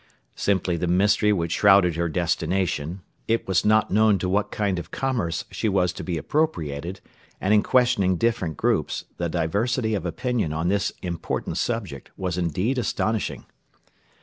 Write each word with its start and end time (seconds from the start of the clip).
Simply 0.35 0.77
the 0.77 0.87
mystery 0.87 1.31
which 1.31 1.51
shrouded 1.51 1.95
her 1.95 2.09
destination; 2.09 3.01
it 3.27 3.47
was 3.47 3.63
not 3.63 3.91
known 3.91 4.17
to 4.17 4.27
what 4.29 4.49
kind 4.49 4.79
of 4.79 4.89
commerce 4.89 5.45
she 5.51 5.69
was 5.69 5.93
to 5.93 6.03
be 6.03 6.17
appropriated, 6.17 7.01
and 7.39 7.53
in 7.53 7.61
questioning 7.61 8.15
different 8.17 8.57
groups 8.57 9.05
the 9.17 9.29
diversity 9.29 9.93
of 9.93 10.03
opinion 10.03 10.53
on 10.53 10.69
this 10.69 10.91
important 11.03 11.57
subject 11.57 12.09
was 12.17 12.35
indeed 12.35 12.79
astonishing. 12.79 13.45